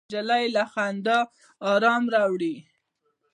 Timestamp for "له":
0.55-0.63